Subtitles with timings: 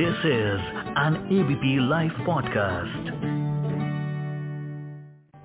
[0.00, 0.60] This is
[0.98, 3.08] an ABP live podcast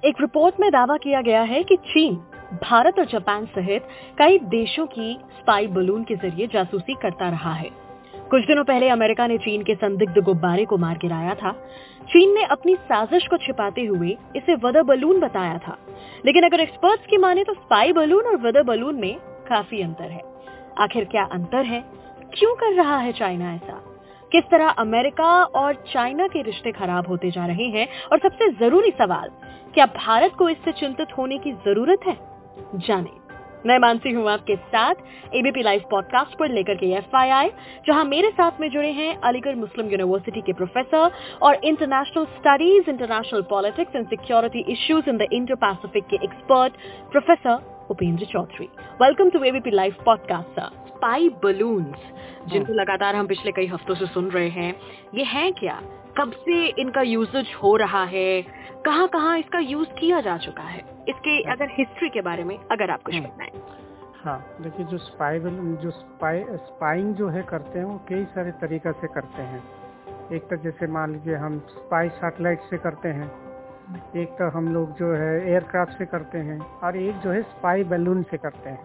[0.05, 2.15] एक report में दावा किया गया है कि चीन,
[2.63, 3.83] भारत और जापान सहित
[4.18, 7.69] कई देशों की स्पाई बलून के ज़रिए जासूसी करता रहा है।
[8.29, 11.51] कुछ दिनों पहले अमेरिका ने चीन के संदिग्ध गुब्बारे को मार गिराया था।
[12.01, 15.78] चीन ने अपनी साजिश को छिपाते हुए इसे वदर बलून बताया था।
[16.26, 19.16] लेकिन अगर एक्सपर्ट्स की माने तो स्पाई बलून और वदर बलून में
[19.49, 20.22] काफ़ी अंतर है।
[20.80, 21.84] आखिर क्या अंतर है?
[22.40, 23.92] क्यों कर रहा है चाइना ऐसा?
[24.32, 27.88] किस तरह अमेरिका और चाइना के रिश्ते खराब होते जा रहे हैं?
[28.12, 29.30] और सबसे ज़रूरी सवाल,
[29.74, 32.18] क्या भारत को इससे चिंतित होने की ज़रूरत है?
[32.76, 33.26] जाने।
[33.66, 34.96] मैं मानसी हूँ आपके साथ
[35.36, 37.16] एबीपी लाइव पॉडकास्ट पर लेकर के एफ़
[37.88, 43.42] जहाँ मेरे साथ में जुड़े हैं अलीगढ़ मुस्लिम यूनिवर्सिटी के प्रोफेसर और international studies international
[43.42, 46.73] politics and security issues in the Indo Pacific के expert
[47.12, 48.70] professor Upendra Chaudhary.
[49.02, 51.98] Welcome to ABP live podcast sir spy balloons
[52.48, 54.75] जिनको। लगातार हम पिछले कई हफ्तों से सुन रहे हैं।
[55.16, 55.81] ये हैं क्या?
[56.17, 58.42] कब से इनका यूजेज हो रहा है?
[58.86, 60.80] कहाँ कहाँ इसका यूज़ किया जा चुका है?
[61.09, 63.52] इसके हाँ। अगर हिस्ट्री के बारे में अगर आप कुछ हाँ। बताएँ।
[64.23, 68.92] हाँ देखिए जो स्पाई जो स्पाई स्पाइंग जो है करते हैं वो कई सारे तरीका
[68.92, 69.64] से करते हैं।
[70.33, 73.31] एक तो जैसे मान लीजिए हम स्पाई सैटेलाइट से करते हैं।
[74.16, 77.83] एक तो हम लोग जो है एयरक्राफ्ट से करते हैं और एक जो है स्पाई
[77.83, 78.80] बैलून से करते हैं।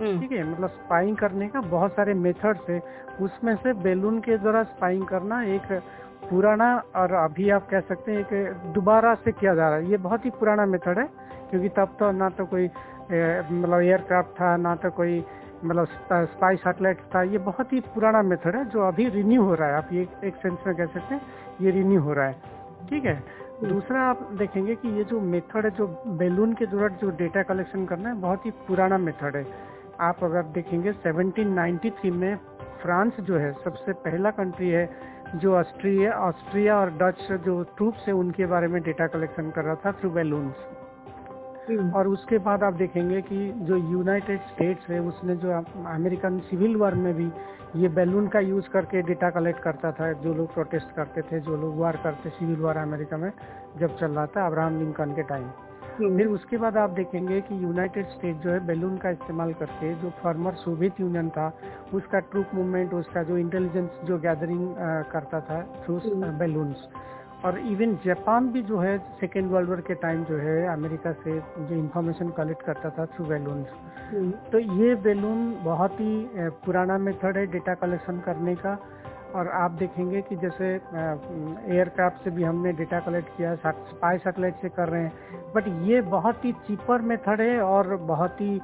[0.00, 2.80] हम्म। ठीक है मतलब स्पाइंग करने का बहुत सारे मेथड्स है।
[3.20, 5.72] उसमें से बैलून के द्वारा स्पाइंग करना एक
[6.30, 9.96] पुराना और अभी आप कह सकते हैं कि दोबारा से किया जा रहा है। ये
[9.98, 11.04] बहुत ही पुराना मेथड है
[11.50, 15.24] क्योंकि तब तो ना तो कोई मतलब एयरक्राफ्ट था ना तो कोई
[15.64, 15.86] मतलब
[16.26, 19.74] स्पाई सैटेलाइट था। ये बहुत ही पुराना मेथड है जो अभी रिन्यू हो रहा है।
[19.74, 21.20] आप ये एक सेंस में कह सकते हैं
[21.60, 23.22] ये रिन्यू हो रहा है। ठीक है।
[23.62, 25.86] दूसरा आप देखेंगे कि ये जो मेथड है, जो
[26.18, 29.46] बैलून के द्वारा जो डेटा कलेक्शन करना है, बहुत ही पुराना मेथड है
[30.00, 32.36] आप अगर देखेंगे 1793 में
[32.82, 34.88] फ्रांस जो है, सबसे पहला कंट्री है
[35.36, 39.74] जो ऑस्ट्रिया ऑस्ट्रिया और डच जो ट्रूप्स है, उनके बारे में डेटा कलेक्शन कर रहा
[39.74, 40.66] था थ्रू बैलून्स।
[41.70, 45.50] और उसके बाद आप देखेंगे कि जो यूनाइटेड स्टेट्स है उसने जो
[45.86, 47.30] अमेरिकन सिविल वॉर में भी
[47.76, 51.56] ये बैलून का यूज़ करके डेटा कलेक्ट करता था जो लोग प्रोटेस्ट करते थे जो
[51.56, 53.30] लोग वार करते सिविल वार अमेरिका में
[53.80, 55.44] जब चल रहा था अब्राहम लिंकन के टाइम
[55.92, 59.94] हम्म। फिर उसके बाद आप देखेंगे कि यूनाइटेड स्टेट जो है बैलून का इस्तेमाल करके
[59.94, 61.46] जो फॉर्मर सोवियत यूनियन था
[61.94, 64.68] उसका ट्रूप मूवमेंट उसका जो इंटेलिजेंस जो गैदरिंग
[65.12, 66.00] करता था थ्रू
[66.36, 66.86] बैलून्स
[67.44, 71.38] और इवन जापान भी जो है सेकेंड वर्ल्ड वॉर के टाइम जो है अमेरिका से
[71.58, 73.62] जो इंफॉर्मेशन कलेक्ट करता था थ्रू बैलून
[74.52, 76.26] तो ये बैलून बहुत ही
[76.64, 78.78] पुराना मेथड है डेटा कलेक्शन करने का।
[79.34, 84.68] और आप देखेंगे कि जैसे एयरक्राफ्ट से भी हमने डेटा कलेक्ट किया स्पाई सैटेलाइट से
[84.68, 85.12] कर रहे हैं।
[85.54, 88.54] बट ये बहुत ही चीपर मेथड है और बहुत ही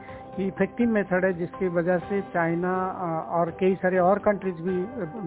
[0.47, 2.75] इफ़ेक्टिव मेथड है जिसकी वजह से चाइना
[3.39, 4.77] और कई सारे और कंट्रीज़ भी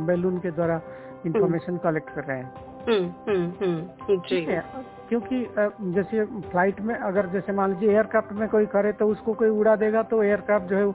[0.05, 0.81] बैलून के द्वारा
[1.25, 2.70] इंफॉर्मेशन कलेक्ट कर रहे हैं। हम्म, हम्म, हम्म,
[4.29, 4.63] ठीक है
[5.09, 5.45] क्योंकि
[5.93, 9.75] जैसे फ़्लाइट में अगर जैसे मान लीजिए एयरक्राफ्ट में कोई करे तो उसको कोई उड़ा
[9.75, 10.85] देगा तो एयरक्राफ्ट जो है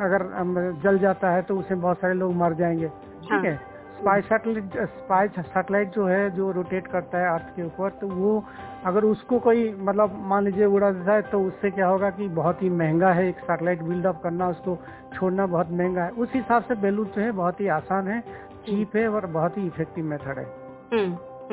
[0.00, 3.60] अगर जल जाता है तो उसमें बहुत सारे लोग मर जाएँगे। ठीक हाँ। है?
[3.98, 8.44] स्पाई सैटेलाइट स्पाई सैटेलाइट जो है जो रोटेट करता है अर्थ के ऊपर तो वो
[8.86, 12.62] अगर उसको कोई मतलब मान लीजिए उड़ा देता है तो उससे क्या होगा कि बहुत
[12.62, 14.78] ही महँगा है एक सैटेलाइट बिल्डअप करना उसको
[15.14, 18.20] छोड़ना बहुत महँगा है। उस हिसाब से बेलून जो है बहुत ही आसान है
[18.66, 20.46] चीप है और बहुत ही इफ़ेक्टिव मेथड है।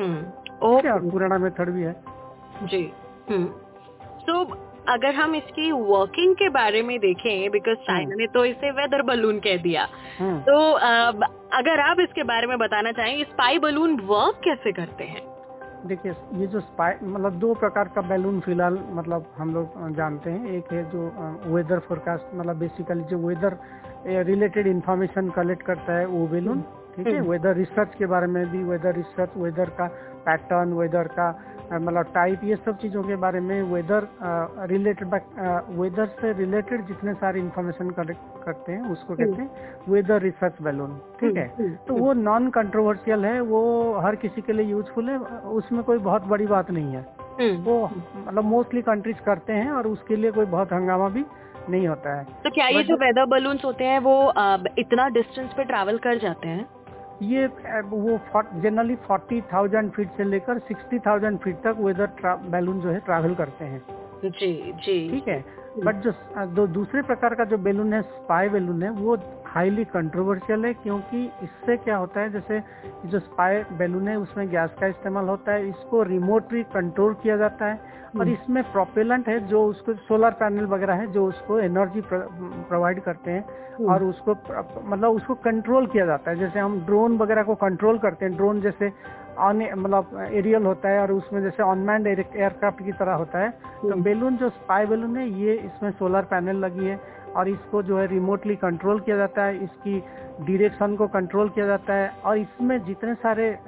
[0.00, 1.94] हम्म। पुराना मेथड भी है।
[2.62, 2.92] जी।
[3.30, 3.44] हम्म।
[4.26, 4.44] तो
[4.88, 9.02] अगर हम इसकी वर्किंग के बारे में देखें बिकॉज़ चाइना हम्म। ने तो इसे वेदर
[9.02, 9.86] बलून कह दिया।
[10.18, 10.72] हम्म। तो
[11.58, 15.22] अगर आप इसके बारे में बताना चाहें स्पाई बलून वर्क कैसे करते हैं?
[15.86, 20.50] देखिए ये जो स्पाई मतलब दो प्रकार का बैलून फ़िलहाल मतलब हम लोग जानते हैं।
[20.50, 21.04] एक है जो
[21.54, 23.56] वेदर फोरकास्ट मतलब बेसिकली जो वेदर
[24.26, 26.62] रिलेटेड इंफॉर्मेशन कलेक्ट करता है वो बैलून
[26.96, 27.20] ठीक है?
[27.20, 29.86] वेदर हम्म। रिसर्च के बारे में भी वेदर रिसर्च वेदर का
[30.26, 31.30] पैटर्न वेदर का
[31.72, 34.08] मतलब टाइप ये सब चीज़ों के बारे में वेदर
[34.70, 35.14] रिलेटेड
[35.78, 40.60] वेदर से रिलेटेड जितने सारे इंफॉर्मेशन कलेक्ट करते हैं उसको हम्म। कहते हैं वेदर रिसर्च
[40.62, 41.46] बैलून ठीक है?
[41.58, 43.62] हम्म, तो वो नॉन कंट्रोवर्शियल है वो
[43.98, 45.18] हर किसी के लिए यूजफुल है
[45.60, 47.06] उसमें कोई बहुत बड़ी बात नहीं है।
[47.64, 47.76] वो
[48.16, 51.24] मतलब मोस्टली कंट्रीज़ करते हैं और उसके लिए कोई बहुत हंगामा भी
[51.70, 54.14] नहीं होता है। तो क्या ये जो वेदर बलून्स होते हैं वो
[54.78, 56.66] इतना डिस्टेंस पे ट्रैवल कर जाते हैं?
[57.22, 57.46] ये
[57.80, 58.18] वो
[58.60, 63.34] जनरली फोर्टी थाउज़ेंड फीट से लेकर सिक्सटी थाउज़ेंड फीट तक वेदर बैलून जो है ट्रैवल
[63.34, 63.82] करते हैं।
[64.24, 65.44] जी जी। ठीक है?
[65.78, 66.12] बट जो
[66.46, 69.16] दो दूसरे प्रकार का जो बैलून है स्पाई बैलून है वो
[69.50, 72.60] हाईली कंट्रोवर्शियल है क्योंकि इससे क्या होता है जैसे
[73.06, 77.66] जो स्पाई बैलून है उसमें गैस का इस्तेमाल होता है इसको रिमोटली कंट्रोल किया जाता
[77.66, 77.78] है
[78.10, 83.00] और हम्म। इसमें प्रोपेलेंट है जो उसको सोलर पैनल वगैरह है जो उसको एनर्जी प्रोवाइड
[83.02, 83.44] करते हैं
[83.78, 84.32] हम्म। और उसको
[84.84, 88.60] मतलब उसको कंट्रोल किया जाता है जैसे हम ड्रोन वगैरह को कंट्रोल करते हैं ड्रोन
[88.60, 88.92] जैसे
[89.40, 93.88] ऑन मतलब एरियल होता है और उसमें जैसे ऑनमैंड एयरक्राफ्ट की तरह होता है तो
[93.88, 96.98] हम्म। बेलून जो स्पाई बेलून है ये इसमें सोलर पैनल लगी है
[97.36, 100.02] और इसको जो है रिमोटली कंट्रोल किया जाता है इसकी
[100.44, 103.58] डिरेक्शन को कंट्रोल किया जाता है और इसमें जितने सारे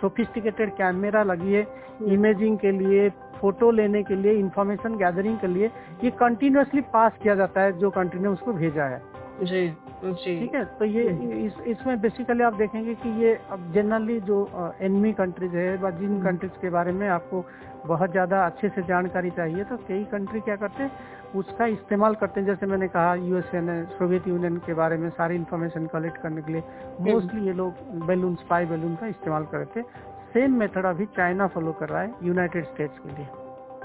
[0.00, 1.66] सोफिस्टिकेटेड कैमरा लगी है
[2.12, 3.08] इमेजिंग के लिए
[3.40, 5.70] फ़ोटो लेने के लिए इंफॉर्मेशन गैदरिंग के लिए
[6.04, 9.02] ये कंटिन्यूसली पास किया जाता है जो कंट्री ने उसको भेजा है।
[9.42, 9.66] जी
[10.04, 10.64] जी। ठीक है?
[10.78, 11.02] तो ये
[11.46, 14.38] इस इसमें बेसिकली आप देखेंगे कि ये अब जनरली जो
[14.82, 17.44] एनमी कंट्रीज़ है या जिन कंट्रीज़ के बारे में आपको
[17.86, 20.90] बहुत ज़्यादा अच्छे से जानकारी चाहिए तो कई कंट्री क्या करते हैं?
[21.36, 25.34] उसका इस्तेमाल करते हैं। जैसे मैंने कहा यूएसए ने सोवियत यूनियन के बारे में सारी
[25.34, 26.62] इन्फॉर्मेशन कलेक्ट करने के लिए
[27.00, 29.86] मोस्टली ये लोग बैलून स्पाई बैलून का इस्तेमाल कर रहे थे।
[30.32, 33.28] सेम मेथड अभी चाइना फॉलो कर रहा है यूनाइटेड स्टेट्स के लिए।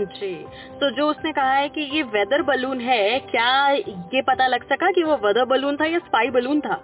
[0.02, 0.34] जी।
[0.80, 4.92] तो जो उसने कहा है कि ये वेदर बलून है, क्या ये पता लग सका
[4.92, 6.82] कि वो वेदर बलून था या स्पाई बलून था?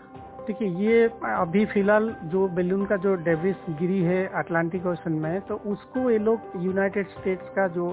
[0.48, 5.56] देखिए ये अभी फ़िलहाल जो बेलून का जो डेविस गिरी है अटलांटिक ओशन में तो
[5.66, 7.88] उसको ये लोग यूनाइटेड स्टेट्स का जो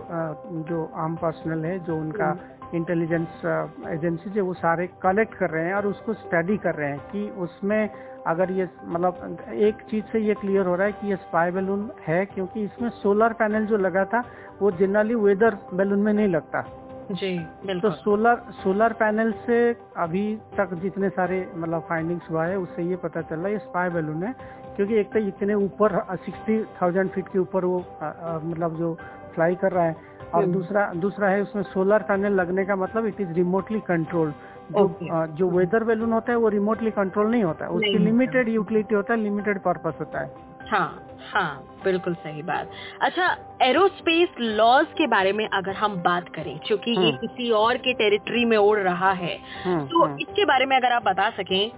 [0.69, 2.31] जो आर्म पर्सनल है जो उनका
[2.75, 3.43] इंटेलिजेंस
[3.89, 7.29] एजेंसी है वो सारे कलेक्ट कर रहे हैं और उसको स्टडी कर रहे हैं कि
[7.39, 7.89] उसमें
[8.27, 11.91] अगर ये मतलब एक चीज़ से ये क्लियर हो रहा है कि ये स्पाई बैलून
[12.06, 14.23] है क्योंकि इसमें सोलर पैनल जो लगा था
[14.62, 16.65] वो जनरली वेदर बैलून में नहीं लगता।
[17.11, 19.59] जी बिल्कुल। तो सोलर सोलर पैनल से
[19.99, 20.25] अभी
[20.56, 23.91] तक जितने सारे मतलब फाइंडिंग्स हुआ है उससे ये पता चल रहा है ये स्पाई
[23.91, 24.33] बैलून है
[24.77, 28.95] क्योंकि एक तो इतने ऊपर सिक्सटी थाउज़ेंड फीट के ऊपर वो मतलब जो
[29.35, 29.97] फ्लाई कर रहा है
[30.35, 34.35] और हम्म। दूसरा दूसरा है उसमें सोलर पैनल लगने का मतलब इट इज़ रिमोटली कंट्रोल्ड
[34.35, 35.09] जो Okay.
[35.37, 39.12] जो वेदर बैलून होता है वो रिमोटली कंट्रोल नहीं होता है उसकी लिमिटेड यूटिलिटी होता
[39.15, 41.00] है लिमिटेड पर्पस होता है। हाँ
[41.32, 42.70] हाँ बिल्कुल सही बात।
[43.00, 43.26] अच्छा
[43.62, 47.93] एरोस्पेस लॉज के बारे में अगर हम बात करें क्योंकि ये हम्म। किसी और के
[47.93, 51.70] टेरिटरी में उड़ रहा है हम्म, तो हम्म। इसके बारे में अगर आप बता सकें।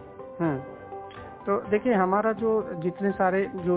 [1.47, 2.53] तो देखिए हमारा जो
[2.83, 3.77] जितने सारे जो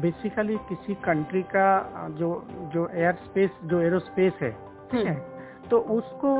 [0.00, 1.68] बेसिकली किसी कंट्री का
[2.10, 2.30] जो
[2.74, 4.50] जो एयर स्पेस जो एरोस्पेस है
[4.92, 5.14] ठीक है?
[5.70, 6.36] तो उसको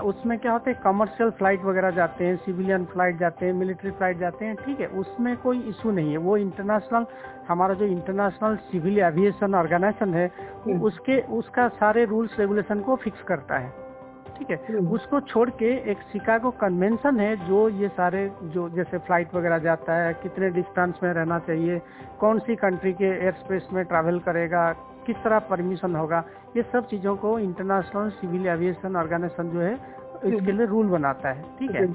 [0.00, 4.18] उसमें क्या होता है कमर्शियल फ़्लाइट वगैरह जाते हैं सिविलियन फ़्लाइट जाते हैं मिलिट्री फ़्लाइट
[4.18, 7.06] जाते हैं ठीक है उसमें कोई इशू नहीं है वो इंटरनेशनल
[7.48, 10.26] हमारा जो इंटरनेशनल सिविल एविएशन ऑर्गेनाइजेशन है
[10.66, 13.70] हम्म। उसके उसका सारे रूल्स रेगुलेशन को फिक्स करता है
[14.38, 18.98] ठीक है हम्म। उसको छोड़ के एक शिकागो कन्वेंशन है जो ये सारे जो जैसे
[18.98, 21.80] फ़्लाइट वगैरह जाता है कितने डिस्टेंस में रहना चाहिए
[22.20, 24.72] कौन सी कंट्री के एयर स्पेस में ट्रैवल करेगा
[25.06, 26.24] किस तरह परमिशन होगा?
[26.56, 29.74] ये सब चीज़ों को इंटरनेशनल सिविल एविएशन ऑर्गेनाइजेशन जो है
[30.26, 31.86] इसके लिए रूल बनाता है ठीक है?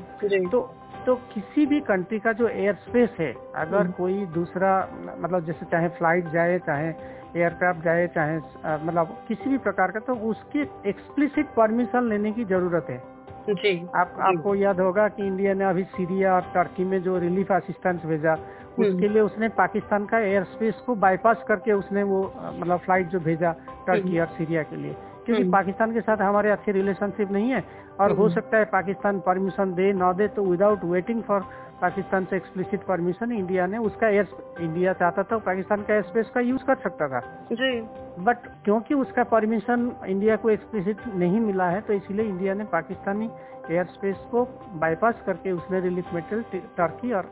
[0.49, 0.69] तो
[1.05, 4.71] तो किसी भी कंट्री का जो एयर स्पेस है अगर हम्म। कोई दूसरा
[5.19, 6.87] मतलब जैसे चाहे फ़्लाइट जाए चाहे
[7.35, 8.37] एयरक्राफ्ट जाए चाहे
[8.85, 13.01] मतलब किसी भी प्रकार का तो उसकी एक्सप्लिसिट परमिशन लेने की ज़रूरत है।
[13.49, 17.51] जी। आप आपको याद होगा कि इंडिया ने अभी सीरिया और टर्की में जो रिलीफ
[17.51, 18.35] असिस्टेंस भेजा
[18.77, 23.19] उसके लिए उसने पाकिस्तान का एयर स्पेस को बाईपास करके उसने वो मतलब फ़्लाइट जो
[23.19, 23.51] भेजा
[23.87, 24.95] टर्की और सीरिया के लिए।
[25.25, 27.63] क्योंकि हम्म। पाकिस्तान के साथ हमारे अच्छे रिलेशनशिप नहीं है।
[27.99, 31.45] और हो हम्म। सकता है पाकिस्तान परमिशन दे ना दे तो विदाउट वेटिंग फॉर
[31.81, 34.27] पाकिस्तान से एक्सप्लिसिट परमिशन इंडिया ने उसका एयर
[34.61, 37.19] इंडिया चाहता था पाकिस्तान का एयर स्पेस का यूज़ कर सकता था।
[37.51, 37.81] जी।
[38.23, 43.29] बट क्योंकि उसका परमिशन इंडिया को एक्सप्लिसिट नहीं मिला है तो इसीलिए इंडिया ने पाकिस्तानी
[43.71, 44.43] एयर स्पेस को
[44.75, 47.29] बाईपास करके उसने रिलीफ मेटेरियल टर्की और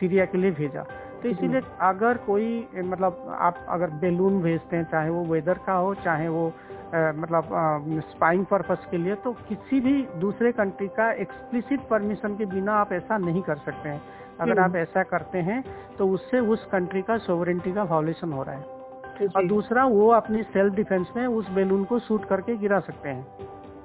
[0.00, 0.82] सीरिया के लिए भेजा।
[1.22, 2.46] तो इसीलिए अगर कोई
[2.76, 6.46] मतलब आप अगर बेलून भेजते हैं चाहे वो वेदर का हो चाहे वो
[6.94, 12.44] अ, मतलब स्पाइंग पर्पस के लिए तो किसी भी दूसरे कंट्री का एक्सप्लिसिट परमिशन के
[12.46, 14.02] बिना आप ऐसा नहीं कर सकते हैं।
[14.40, 15.62] अगर हम्म। आप ऐसा करते हैं
[15.98, 20.42] तो उससे उस कंट्री का सोवरेंटी का वायोलेशन हो रहा है। और दूसरा वो अपनी
[20.42, 23.26] सेल्फ डिफेंस में उस बेलून को शूट करके गिरा सकते हैं।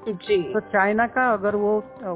[0.08, 1.72] जी। तो चाइना का अगर वो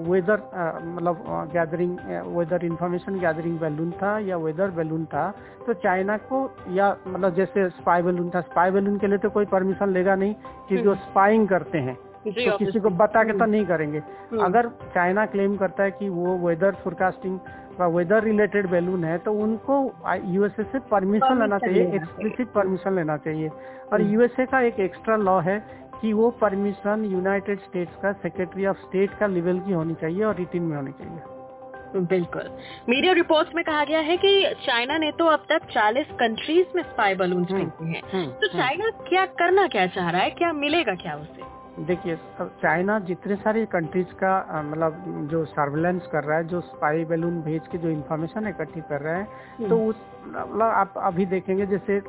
[0.10, 0.42] वेदर
[0.86, 1.24] मतलब
[1.54, 1.98] gathering
[2.38, 5.30] weather information gathering balloon था या वेदर बैलून था
[5.68, 9.46] तो चाइना को या मतलब जैसे स्पाई बैलून था स्पाई बैलून के लिए तो कोई
[9.46, 10.34] परमिशन लेगा नहीं
[10.68, 14.68] क्योंकि वो स्पाइंग करते हैं तो किसी को बता के तो नहीं करेंगे। हम्म। अगर
[14.94, 17.40] चाइना क्लेम करता है कि वो वेदर फोरकास्टिंग
[17.80, 19.80] व वेदर रिलेटेड बैलून है तो उनको
[20.26, 25.16] यूएसए से परमिशन लेना चाहिए एक्सप्लिसिट परमिशन लेना चाहिए। और हम्म। यूएसए का एक एक्स्ट्रा
[25.18, 25.58] लॉ है
[26.04, 30.36] कि वो परमिशन यूनाइटेड स्टेट्स का सेक्रेटरी ऑफ़ स्टेट का लेवल की होनी चाहिए और
[30.36, 32.50] रिटिन में होनी चाहिए बिल्कुल
[32.90, 34.34] मीडिया रिपोर्ट्स में कहा गया है कि
[34.66, 38.48] चाइना ने तो अब तक 40 कंट्रीज़ में स्पाई बलून हम्म, भेजे हैं हम्म, तो
[38.48, 43.36] हम्म। चाइना क्या करना क्या चाह रहा है क्या मिलेगा क्या उसे देखिए चाइना जितने
[43.38, 47.90] सारे कंट्रीज़ का मतलब जो सर्वेलेंस कर रहा है जो स्पाई बैलून भेज के जो
[47.92, 52.02] इन्फॉर्मेशन इकट्ठी कर रहा है हम्म। तो उस मतलब आप अभी देखेंगे जैसे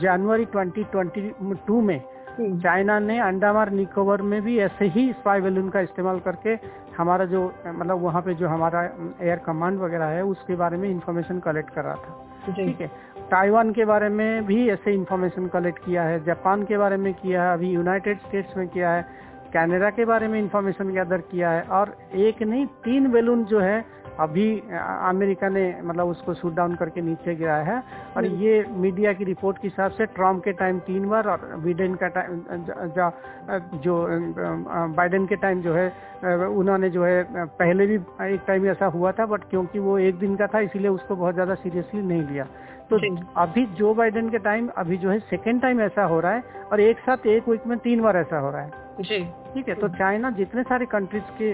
[0.00, 5.80] जनवरी 2022 में हम्म। चाइना ने अंडमान निकोबर में भी ऐसे ही स्पाई बैलून का
[5.80, 6.56] इस्तेमाल करके
[6.96, 8.82] हमारा जो मतलब वहाँ पे जो हमारा
[9.22, 12.86] एयर कमांड वगैरह है उसके बारे में इंफॉर्मेशन कलेक्ट कर रहा था। ठीक है?
[13.30, 17.42] ताइवान के बारे में भी ऐसे इंफॉर्मेशन कलेक्ट किया है जापान के बारे में किया
[17.42, 19.02] है अभी यूनाइटेड स्टेट्स में किया है
[19.54, 23.84] कनाडा के बारे में इंफॉर्मेशन गैदर किया है और एक नहीं तीन बैलून जो है
[24.20, 24.62] अभी
[25.00, 27.82] अमेरिका ने मतलब उसको शूट डाउन करके नीचे गिराया है।
[28.16, 31.56] और हम्म। ये मीडिया की रिपोर्ट के हिसाब से ट्रंप के टाइम तीन बार और
[31.56, 33.12] बिडेन का टाइम ज-
[34.96, 35.92] बाइडेन के टाइम जो है
[36.46, 37.94] उन्होंने जो है पहले भी
[38.34, 41.34] एक टाइम ऐसा हुआ था बट क्योंकि वो एक दिन का था इसीलिए उसको बहुत
[41.34, 42.44] ज़्यादा सीरियसली नहीं लिया।
[42.90, 42.96] तो
[43.36, 46.42] अभी जो बाइडेन के टाइम अभी जो है सेकेंड टाइम ऐसा हो रहा है
[46.72, 49.74] और एक साथ एक वीक में तीन बार ऐसा हो रहा है। जी। ठीक है
[49.74, 51.52] तो चाइना जितने सारे कंट्रीज़ के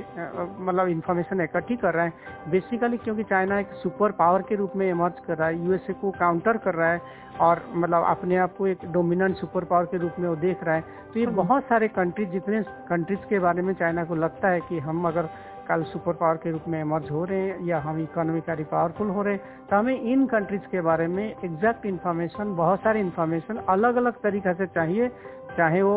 [0.60, 4.88] मतलब इन्फॉर्मेशन इकट्ठी कर रहा है बेसिकली क्योंकि चाइना एक सुपर पावर के रूप में
[4.88, 7.00] इमर्ज कर रहा है यूएसए को काउंटर कर रहा है
[7.40, 10.74] और मतलब अपने आप को एक डोमिनेंट सुपर पावर के रूप में वो देख रहा
[10.74, 14.48] है तो ये हम्म। बहुत सारे कंट्रीज़ जितने कंट्रीज़ के बारे में चाइना को लगता
[14.48, 15.28] है कि हम अगर
[15.70, 19.22] कल सुपर पावर के रूप में इमर्ज हो रहे हैं या हम इकोनॉमिकली पावरफुल हो
[19.22, 23.96] रहे हैं तो हमें इन कंट्रीज़ के बारे में एग्जैक्ट इन्फॉर्मेशन बहुत सारी इन्फॉर्मेशन अलग
[23.96, 25.08] अलग तरीका से चाहिए,
[25.56, 25.94] चाहे वो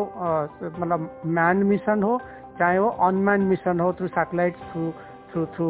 [0.62, 2.18] मतलब मैन मिशन हो,
[2.58, 4.90] चाहे वो अनमैन मिशन हो through satellite through
[5.32, 5.66] through through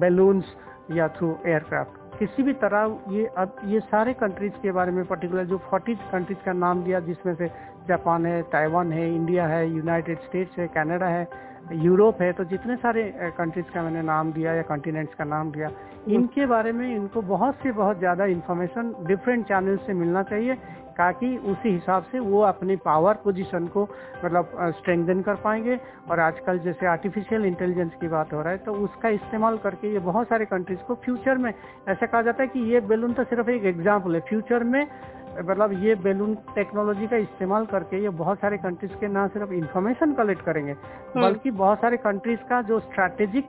[0.00, 0.54] balloons
[0.92, 5.44] या थ्रू एयरक्राफ्ट किसी भी तरह ये, अब ये सारे कंट्रीज़ के बारे में पर्टिकुलर
[5.46, 7.50] जो 40 कंट्रीज़ का नाम दिया, जिसमें से
[7.88, 11.26] जापान है ताइवान है इंडिया है यूनाइटेड स्टेट्स है कनाडा है
[11.74, 13.02] यूरोप है तो जितने सारे
[13.38, 15.70] कंट्रीज़ का मैंने नाम दिया या कॉन्टिनेंट्स का नाम दिया
[16.08, 20.54] इनके बारे में इनको बहुत से बहुत ज़्यादा इन्फॉर्मेशन डिफरेंट चैनल से मिलना चाहिए
[20.98, 23.82] ताकि उसी हिसाब से वो अपनी पावर पोजीशन को
[24.24, 25.78] मतलब स्ट्रेंथन कर पाएँगे।
[26.10, 29.98] और आजकल जैसे आर्टिफिशियल इंटेलिजेंस की बात हो रहा है तो उसका इस्तेमाल करके ये
[30.08, 33.50] बहुत सारे कंट्रीज़ को फ्यूचर में ऐसा कहा जाता है कि ये बैलून तो सिर्फ़
[33.50, 34.84] एक एग्ज़ाम्पल है फ्यूचर में
[35.40, 40.12] मतलब ये बैलून टेक्नोलॉजी का इस्तेमाल करके ये बहुत सारे कंट्रीज़ के ना सिर्फ़ इंफॉर्मेशन
[40.12, 40.74] कलेक्ट करेंगे
[41.16, 43.48] बल्कि बहुत सारे कंट्रीज़ का जो स्ट्रैटेजिक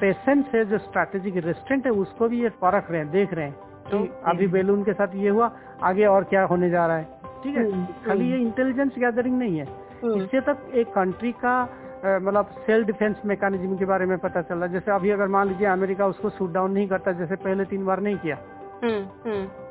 [0.00, 3.56] पेशेंस है जो स्ट्रैटेजिक रेस्टेंट है उसको भी ये परख रहे हैं देख रहे हैं।
[3.86, 4.06] Okay.
[4.26, 5.50] अभी बैलून के साथ ये हुआ
[5.82, 7.04] आगे और क्या होने जा रहा है?
[7.42, 7.70] ठीक है?
[7.72, 9.66] हम्म, खाली हम्म। ये इंटेलिजेंस गैदरिंग नहीं है।
[10.02, 11.62] हम्म, इससे तक एक कंट्री का
[12.06, 16.06] मतलब सेल्फ डिफेंस मैकेनिज्म के बारे में पता चला। जैसे अभी अगर मान लीजिए अमेरिका
[16.06, 18.55] उसको शूट डाउन नहीं करता जैसे पहले तीन बार नहीं किया। हम्म, हम्म,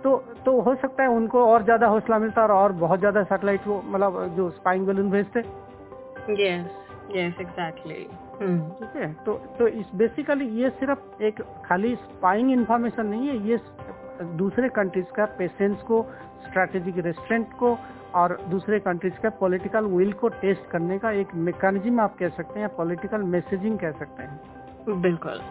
[0.03, 3.61] तो तो हो सकता है उनको और ज़्यादा हौसला मिलता और और बहुत ज़्यादा सैटेलाइट
[3.61, 5.39] को मतलब जो स्पाइंग बैलून भेजते।
[8.41, 9.13] हम्म, ठीक है?
[9.25, 13.59] तो तो इस बेसिकली ये सिर्फ़ एक खाली स्पाइंग इन्फॉर्मेशन नहीं है ये
[14.37, 16.01] दूसरे कंट्रीज़ का पेशेंस को
[16.47, 17.77] स्ट्रैटेजिक रेस्ट्रेंट को
[18.15, 22.59] और दूसरे कंट्रीज़ का पॉलिटिकल विल को टेस्ट करने का एक मैकेनिज्म आप कह सकते
[22.59, 25.41] हैं पॉलिटिकल मैसेजिंग कह सकते हैं। बिल्कुल।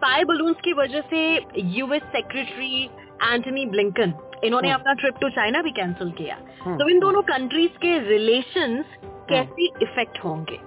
[0.00, 1.22] स्पाई बलून्स की वजह से
[1.70, 2.84] यूएस सेक्रेटरी
[3.24, 4.12] एंटनी ब्लिंकन
[4.44, 7.98] इन्होंने हम्म। अपना ट्रिप टू चाइना भी कैंसिल किया। हम्म। तो इन दोनों कंट्रीज़ के
[8.06, 8.96] रिलेशंस
[9.30, 10.58] कैसे इफ़ेक्ट होंगे?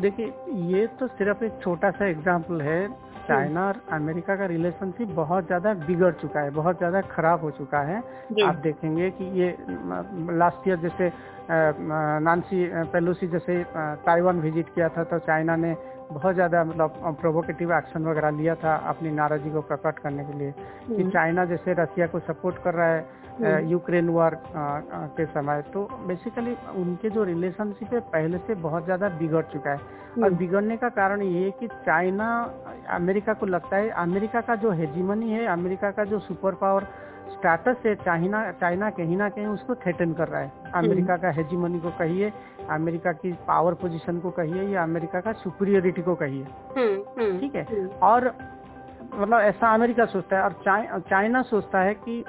[0.00, 0.26] देखिए
[0.70, 2.80] ये तो सिर्फ़ एक छोटा सा एग्ज़ाम्पल है।
[3.22, 7.80] चाइना और अमेरिका का रिलेशनशिप बहुत ज़्यादा बिगड़ चुका है बहुत ज़्यादा खराब हो चुका
[7.86, 7.98] है।
[8.44, 9.54] आप देखेंगे कि ये
[10.38, 11.12] लास्ट ईयर जैसे
[11.50, 13.62] नानसी पेलोसी जैसे
[14.06, 15.74] ताइवान विज़िट किया था तो चाइना ने
[16.12, 20.52] बहुत ज़्यादा मतलब प्रोवोकेटिव एक्शन वगैरह लिया था अपनी नाराज़गी को प्रकट करने के लिए
[20.52, 23.00] कि हम्म। चाइना जैसे रसिया को सपोर्ट कर रहा है
[23.32, 24.38] हम्म। यूक्रेन वॉर
[25.16, 29.76] के समय तो बेसिकली उनके जो रिलेशनशिप है पहले से बहुत ज़्यादा बिगड़ चुका है
[29.76, 32.28] और हम्म। बिगड़ने का कारण ये है कि चाइना
[32.92, 36.86] अमेरिका को लगता है अमेरिका का जो हेजिमनी है अमेरिका का जो सुपर पावर
[37.42, 41.80] स्टेटस है चाइना चाइना कहीं ना कहीं उसको थ्रेटन कर रहा है। अमेरिका का हेजीमनी
[41.80, 42.32] को कहिए
[42.70, 46.46] अमेरिका की पावर पोजीशन को कहिए या अमेरिका का सुपीरियरिटी को कहिए।
[46.76, 47.62] हम्म, हम्म, ठीक है?
[47.62, 48.34] हम्म, और
[49.14, 52.24] मतलब ऐसा अमेरिका सोचता है और चाइ- चाइना सोचता है कि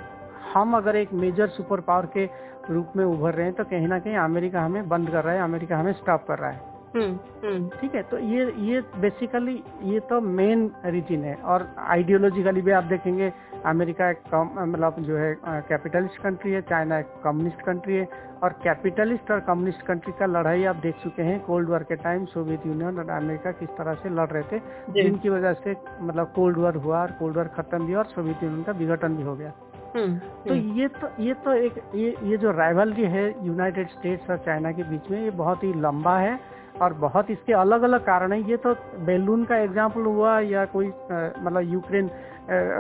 [0.53, 2.29] हम अगर एक मेजर सुपर पावर के
[2.69, 5.41] रूप में उभर रहे हैं तो कहीं ना कहीं अमेरिका हमें बंद कर रहा है
[5.41, 8.03] अमेरिका हमें स्टॉप कर रहा है। हम्म, हम्म, ठीक है?
[8.03, 13.33] तो ये ये बेसिकली ये तो मेन रीजन है और आइडियोलॉजिकली भी आप देखेंगे
[13.65, 18.07] अमेरिका एक कम मतलब जो है कैपिटलिस्ट कंट्री है चाइना एक कम्युनिस्ट कंट्री है
[18.43, 22.25] और कैपिटलिस्ट और कम्युनिस्ट कंट्री का लड़ाई आप देख चुके हैं कोल्ड वॉर के टाइम
[22.25, 24.59] सोवियत यूनियन और अमेरिका किस तरह से लड़ रहे थे।
[24.93, 28.63] जिनकी वजह से मतलब कोल्ड वॉर हुआ और कोल्ड वॉर खत्म भी और सोवियत यूनियन
[28.63, 29.51] का विघटन भी हो गया।
[29.95, 34.29] हम्म, तो हम्म, ये तो ये तो एक ये ये जो राइवलरी है यूनाइटेड स्टेट्स
[34.29, 36.39] और चाइना के बीच में ये बहुत ही लंबा है
[36.81, 38.73] और बहुत इसके अलग अलग कारण है ये तो
[39.05, 42.09] बैलून का एग्ज़ाम्पल हुआ या कोई मतलब यूक्रेन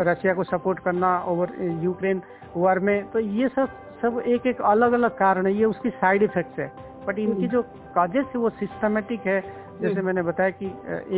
[0.07, 2.21] रशिया को सपोर्ट करना ओवर यूक्रेन
[2.55, 3.69] वॉर में तो ये सब
[4.01, 6.71] सब एक एक अलग अलग कारण है ये उसकी साइड इफेक्ट्स है
[7.07, 7.61] बट इनकी हम्म। जो
[7.95, 10.65] काजेस है वो सिस्टमेटिक है जैसे हम्म। मैंने बताया कि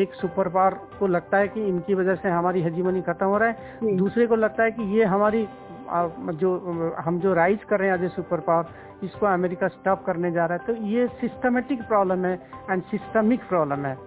[0.02, 3.50] एक सुपर पावर को लगता है कि इनकी वजह से हमारी हजीमनी खत्म हो रहा
[3.50, 5.48] है हम्म। दूसरे को लगता है कि ये हमारी
[6.36, 6.56] जो
[7.00, 10.46] हम जो राइज कर रहे हैं एज ए सुपर पावर इसको अमेरिका स्टॉप करने जा
[10.46, 12.34] रहा है। तो ये सिस्टमेटिक प्रॉब्लम है
[12.70, 13.98] एंड सिस्टमिक प्रॉब्लम है।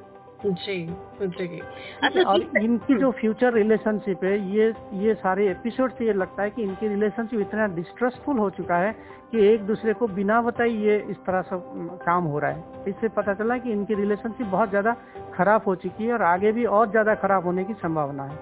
[0.44, 0.76] जी
[1.20, 1.61] जी
[2.02, 6.50] अच्छा और इनकी जो फ्यूचर रिलेशनशिप है ये ये सारे एपिसोड से ये लगता है
[6.50, 8.92] कि इनकी रिलेशनशिप इतना डिस्ट्रस्टफुल हो चुका है
[9.32, 11.56] कि एक दूसरे को बिना बताए ये इस तरह से
[12.04, 14.97] काम हो रहा है। इससे पता चला कि इनकी रिलेशनशिप बहुत ज़्यादा
[15.35, 18.38] खराब हो चुकी है और आगे भी और ज़्यादा खराब होने की संभावना है।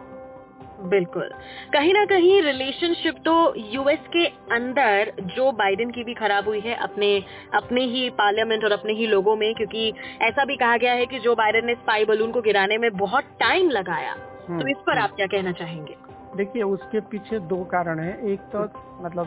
[0.81, 1.31] बिल्कुल।
[1.73, 6.75] कहीं ना कहीं रिलेशनशिप तो यूएस के अंदर जो बाइडेन की भी खराब हुई है
[6.75, 9.93] अपने अपने ही पार्लियामेंट और अपने ही लोगों में क्योंकि
[10.23, 13.25] ऐसा भी कहा गया है कि जो बाइडेन ने स्पाई बलून को गिराने में बहुत
[13.25, 14.17] टाइम लगाया।
[14.49, 15.97] हम्म, तो इस पर आप क्या कहना चाहेंगे?
[16.37, 18.59] देखिए उसके पीछे दो कारण है। एक तो
[19.03, 19.27] मतलब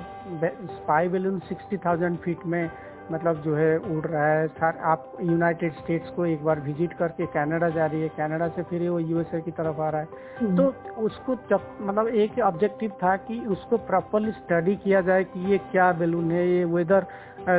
[0.72, 2.70] spy balloon sixty thousand feet में
[3.12, 7.26] मतलब जो है उड़ रहा है। सर आप यूनाइटेड स्टेट्स को एक बार विज़िट करके
[7.28, 10.68] कनाडा जा रही है। कनाडा से फिर वो यूएसए की तरफ़ आ रहा है। तो
[11.04, 15.92] उसको जब मतलब एक ऑब्जेक्टिव था कि उसको प्रॉपरली स्टडी किया जाए कि ये क्या
[15.94, 17.06] बैलून है ये वेदर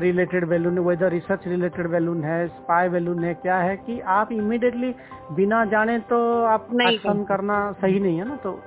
[0.01, 4.33] रिलेटेड बैलून है वेदर रिसर्च रिलेटेड बैलून है स्पाई बैलून है क्या है कि आप
[4.33, 4.95] इमिडिएटली
[5.33, 8.37] बिना जाने तो आप नहीं एक्शन करना सही नहीं है ना?
[8.37, 8.61] तो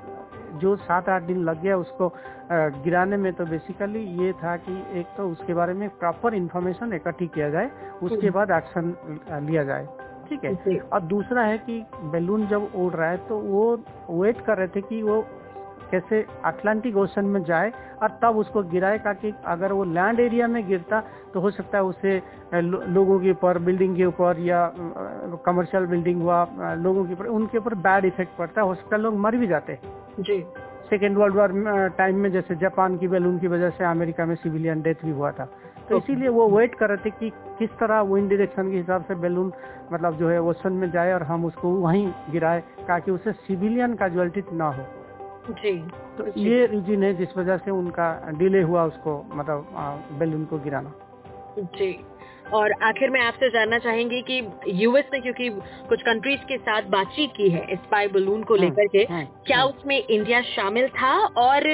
[0.55, 2.11] जो सात आठ दिन लग गया उसको
[2.83, 7.27] गिराने में तो बेसिकली ये था कि एक तो उसके बारे में प्रॉपर इंफॉर्मेशन इकट्ठी
[7.27, 7.69] किया जाए
[8.03, 8.95] उसके हम्म। बाद एक्शन
[9.43, 9.87] लिया जाए
[10.29, 10.77] ठीक है?
[10.79, 13.63] और दूसरा है कि बैलून जब उड़ रहा है तो वो
[14.11, 15.21] वेट कर रहे थे कि वो
[15.91, 17.71] कैसे अटलांटिक ओशन में जाए
[18.03, 20.99] और तब उसको गिराए ताकि अगर वो लैंड एरिया में गिरता
[21.33, 22.21] तो हो सकता है उसे
[22.53, 24.71] लो, लोगों के ऊपर बिल्डिंग के ऊपर या
[25.45, 26.45] कमर्शियल बिल्डिंग हुआ
[26.77, 29.47] लोगों के ऊपर उनके ऊपर बैड इफ़ेक्ट पड़ता है हो सकता है लोग मर भी
[29.47, 29.77] जाते
[30.19, 30.39] जी।
[30.89, 34.81] सेकेंड वर्ल्ड वॉर टाइम में जैसे जापान की बैलून की वजह से अमेरिका में सिविलियन
[34.81, 35.45] डेथ भी हुआ था।
[35.89, 37.29] तो इसीलिए वो वेट कर रहे थे कि
[37.59, 39.51] किस तरह विंड डायरेक्शन के हिसाब से बैलून
[39.93, 44.43] मतलब जो है ओशन में जाए और हम उसको वहीं गिराए ताकि उससे सिविलियन कैजुअलिटी
[44.53, 44.83] ना हो।
[45.49, 45.77] जी।
[46.17, 49.67] तो जी। ये रीजन है जिस वजह से उनका डिले हुआ उसको मतलब
[50.19, 50.93] बैलून को गिराना।
[51.59, 51.91] जी।
[52.51, 55.49] और आखिर में आपसे जानना चाहेंगे कि यूएस ने क्योंकि
[55.89, 59.59] कुछ कंट्रीज़ के साथ बातचीत की है स्पाई बलून को हम्म, लेकर के हम्म, क्या
[59.59, 61.13] हम्म। उसमें इंडिया शामिल था?
[61.25, 61.67] और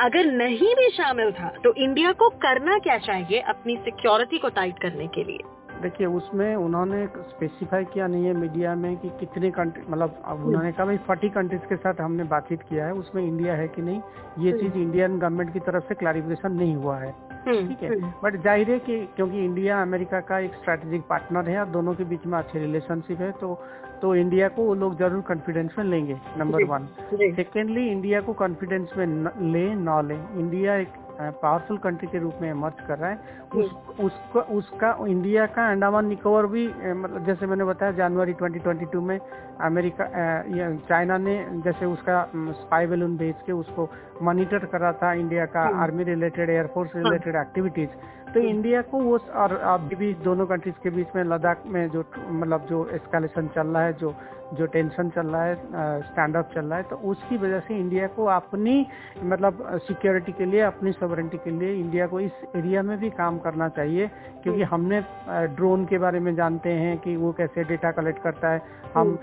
[0.00, 4.78] अगर नहीं भी शामिल था तो इंडिया को करना क्या चाहिए अपनी सिक्योरिटी को टाइट
[4.78, 5.38] करने के लिए?
[5.82, 10.72] देखिए उसमें उन्होंने स्पेसिफाई किया नहीं है मीडिया में कि कितने कंट्री मतलब अब उन्होंने
[10.72, 14.00] कहा भाई फोर्टी कंट्रीज़ के साथ हमने बातचीत किया है उसमें इंडिया है कि नहीं?
[14.38, 17.88] ये हम्म। चीज़ इंडियन गवर्नमेंट की तरफ़ से क्लैरिफिकेशन नहीं हुआ है। हम्म, ठीक है।
[17.90, 21.94] हम्म, बट ज़ाहिर है कि क्योंकि इंडिया अमेरिका का एक स्ट्रैटेजिक पार्टनर है और दोनों
[21.94, 23.54] के बीच में अच्छे रिलेशनशिप है तो
[24.02, 28.90] तो इंडिया को वो लोग ज़रूर कॉन्फिडेंस में लेंगे नंबर वन सेकेंडली इंडिया को कॉन्फिडेंस
[28.98, 30.92] में न, ले ना ले। इंडिया एक
[31.42, 36.06] पावरफुल कंट्री के रूप में मर्ज कर रहा है। उस, उसका उसका इंडिया का अंडमान
[36.06, 39.18] निकोबार भी मतलब जैसे मैंने बताया जनवरी 2022 में
[39.60, 40.06] अमेरिका
[40.88, 43.88] चाइना ने जैसे उसका स्पाई बैलून भेज के उसको
[44.22, 46.96] मॉनिटर करा था इंडिया का हम्म। Army related airforce.
[46.96, 51.22] Related activities तो हम्म। इंडिया को वो और अभी भी दोनों कंट्रीज़ के बीच में
[51.24, 54.14] लद्दाख में जो मतलब जो एस्कालेशन चल रहा है जो
[54.54, 55.54] जो टेंशन चल रहा है
[56.02, 58.86] स्टैंड अप चल रहा है तो उसकी वजह से इंडिया को अपनी
[59.24, 63.37] मतलब सिक्योरिटी के लिए अपनी सॉवरेंटी के लिए इंडिया को इस एरिया में भी काम
[63.38, 64.10] करना चाहिए
[64.42, 65.00] क्योंकि हमने
[65.56, 68.62] ड्रोन के बारे में जानते हैं कि वो कैसे डेटा कलेक्ट करता है।
[68.94, 69.18] हम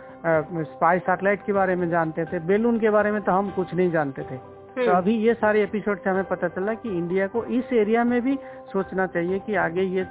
[0.65, 3.91] स्पाई सैटेलाइट के बारे में जानते थे बेलून के बारे में तो हम कुछ नहीं
[3.91, 4.37] जानते थे।
[4.75, 8.03] तो हम्म, अभी ये सारे एपिसोड से हमें पता चला कि इंडिया को इस एरिया
[8.03, 8.35] में भी
[8.71, 10.01] सोचना चाहिए कि आगे ये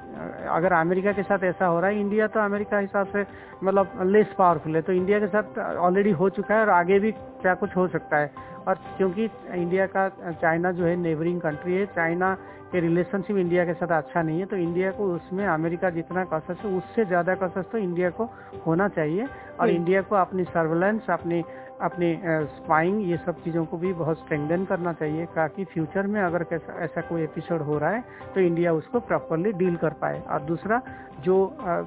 [0.51, 3.25] अगर अमेरिका के साथ ऐसा हो रहा है इंडिया तो अमेरिका हिसाब से
[3.65, 7.13] मतलब लेस पावरफुल है। तो इंडिया के साथ ऑलरेडी हो चुका है और आगे भी
[7.13, 8.31] क्या कुछ हो सकता है।
[8.69, 9.25] और क्योंकि
[9.55, 12.35] इंडिया का चाइना जो है नेबरिंग कंट्री है चाइना
[12.73, 16.65] के रिलेशनशिप इंडिया के साथ अच्छा नहीं है तो इंडिया को उसमें अमेरिका जितना कसस
[16.65, 18.25] है उससे ज़्यादा कसस तो इंडिया को
[18.67, 19.27] होना चाहिए
[19.61, 21.43] और। इंडिया को अपनी सर्वेलेंस अपनी
[21.85, 22.09] अपनी
[22.49, 26.79] स्पाइंग ये सब चीज़ों को भी बहुत स्ट्रेंथन करना चाहिए ताकि फ्यूचर में अगर कैसा,
[26.85, 30.81] ऐसा कोई एपिसोड हो रहा है तो इंडिया उसको प्रॉपरली डील कर पाए। और दूसरा,
[31.21, 31.37] जो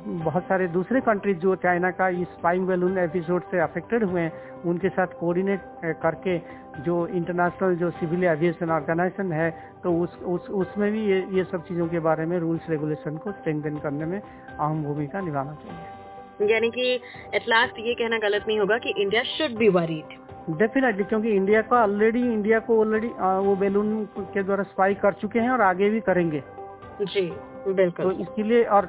[0.06, 4.32] बहुत सारे दूसरे कंट्रीज़ जो चाइना का इस स्पाइंग बैलून एपिसोड से अफेक्टेड हुए हैं,
[4.66, 5.62] उनके साथ कोऑर्डिनेट
[6.02, 6.38] करके
[6.84, 9.50] जो इंटरनेशनल जो सिविल एविएशन ऑर्गेनाइजेशन है
[9.84, 13.32] तो उस उस, उसमें भी ये ये सब चीज़ों के बारे में रूल्स रेगुलेशन को
[13.32, 15.97] स्ट्रेंथन करने में अहम भूमिका निभाना चाहिए।
[16.40, 16.94] यानी कि
[17.36, 20.16] एट लास्ट ये कहना गलत नहीं होगा कि India should be worried
[20.58, 23.08] definitely क्योंकि इंडिया का ऑलरेडी इंडिया को ऑलरेडी
[23.48, 26.44] वो बैलून के द्वारा स्पाई कर चुके हैं और आगे भी करेंगे।
[27.02, 27.22] जी
[27.68, 28.86] बिल्कुल। तो इसीलिए और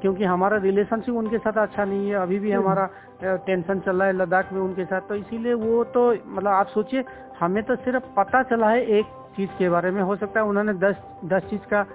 [0.00, 4.06] क्योंकि हमारा रिलेशनशिप उनके साथ अच्छा नहीं है अभी भी हम्म। हमारा टेंशन चल रहा
[4.06, 7.04] है लद्दाख में उनके साथ तो इसीलिए वो तो मतलब आप सोचिए
[7.40, 10.72] हमें तो सिर्फ़ पता चला है एक चीज़ के बारे में हो सकता है उन्होंने
[10.80, 11.86] दस दस चीज़ का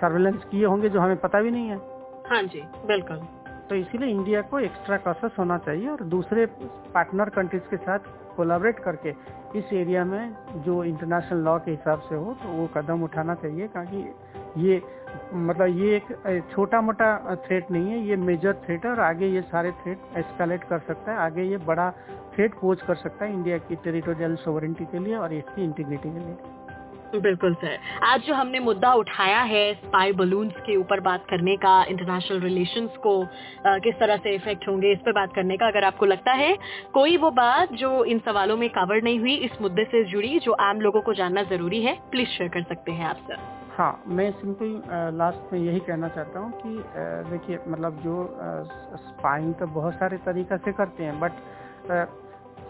[0.00, 1.76] सर्वेलेंस किए होंगे जो हमें पता भी नहीं है।
[2.30, 3.20] हाँ जी बिल्कुल।
[3.68, 6.46] तो इसीलिए इंडिया को एक्स्ट्रा कॉशस होना चाहिए और दूसरे
[6.94, 9.10] पार्टनर कंट्रीज़ के साथ कोलाबरेट करके
[9.58, 13.68] इस एरिया में जो इंटरनेशनल लॉ के हिसाब से हो तो वो कदम उठाना चाहिए
[13.68, 14.80] क्योंकि ये
[15.34, 19.42] मतलब ये एक छोटा मोटा थ्रेट नहीं है, ये मेजर थ्रेट है और आगे ये
[19.50, 21.90] सारे थ्रेट एस्केलेट कर सकता है, आगे ये बड़ा
[22.34, 26.18] थ्रेट पोज कर सकता है इंडिया की टेरिटोरियल सोवरेंटी के लिए और इसकी इंटीग्रिटी के
[26.18, 26.36] लिए।
[27.14, 31.82] बिल्कुल सर। आज जो हमने मुद्दा उठाया है स्पाई बलून्स के ऊपर बात करने का
[31.84, 35.84] इंटरनेशनल रिलेशंस को आ, किस तरह से इफ़ेक्ट होंगे इस पर बात करने का अगर
[35.84, 36.56] आपको लगता है
[36.94, 40.52] कोई वो बात जो इन सवालों में कवर नहीं हुई इस मुद्दे से जुड़ी जो
[40.62, 44.30] आम लोगों को जानना ज़रूरी है प्लीज़ शेयर कर सकते हैं आप सर हाँ मैं
[44.32, 44.70] सिंपल
[45.16, 46.70] लास्ट में यही कहना चाहता हूँ कि
[47.30, 48.16] देखिए मतलब जो
[48.98, 51.32] स्पाइंग तो बहुत सारे तरीका से करते हैं बट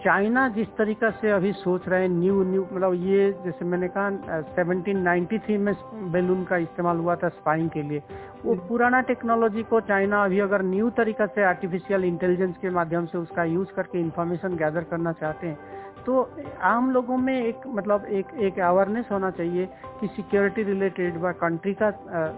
[0.00, 4.10] चाइना जिस तरीका से अभी सोच रहे हैं न्यू न्यू मतलब ये जैसे मैंने कहा
[4.56, 5.72] 1793 में
[6.12, 8.02] बैलून का इस्तेमाल हुआ था स्पाइंग के लिए
[8.44, 13.06] वो हम्म। पुराना टेक्नोलॉजी को चाइना अभी अगर न्यू तरीका से आर्टिफिशियल इंटेलिजेंस के माध्यम
[13.06, 15.77] से उसका यूज़ करके इंफॉर्मेशन गैदर करना चाहते हैं
[16.08, 16.20] तो
[16.64, 19.66] आम लोगों में एक मतलब एक एक अवेयरनेस होना चाहिए
[20.00, 21.88] कि सिक्योरिटी रिलेटेड व कंट्री का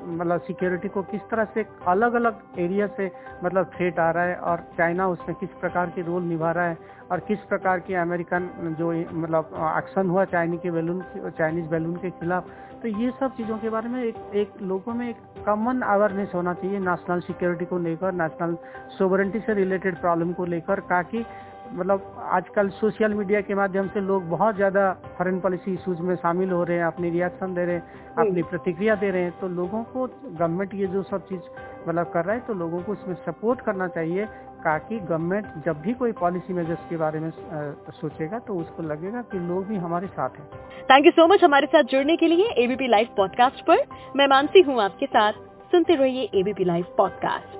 [0.06, 3.10] मतलब सिक्योरिटी को किस तरह से अलग अलग एरिया से
[3.44, 6.76] मतलब थ्रेट आ रहा है और चाइना उसमें किस प्रकार की रोल निभा रहा है
[7.12, 12.10] और किस प्रकार की अमेरिकन जो मतलब एक्शन हुआ चाइनी के बैलून चाइनीज़ बैलून के
[12.10, 12.48] खिलाफ।
[12.82, 16.54] तो ये सब चीज़ों के बारे में एक एक लोगों में एक कॉमन अवेयरनेस होना
[16.54, 18.56] चाहिए नेशनल सिक्योरिटी को लेकर नेशनल
[18.98, 21.24] सोवरेंटी से रिलेटेड प्रॉब्लम को लेकर, ताकि
[21.72, 26.50] मतलब आजकल सोशल मीडिया के माध्यम से लोग बहुत ज़्यादा फॉरेन पॉलिसी इशूज में शामिल
[26.50, 29.48] हो रहे हैं अपनी रिएक्शन दे रहे हैं हम्म। अपनी प्रतिक्रिया दे रहे हैं। तो
[29.50, 31.40] लोगों को गवर्नमेंट ये जो सब चीज़
[31.88, 34.26] मतलब कर रहा है तो लोगों को इसमें सपोर्ट करना चाहिए
[34.64, 37.30] ताकि गवर्नमेंट जब भी कोई पॉलिसी मेजर्स के बारे में
[37.92, 40.48] सोचेगा तो उसको लगेगा कि लोग भी हमारे साथ हैं।
[40.90, 44.60] थैंक यू सो मच हमारे साथ जुड़ने के लिए एबीपी लाइव पॉडकास्ट पर। मैं मानसी
[44.62, 47.59] हूँ आपके साथ। सुनते रहिए ABP live podcast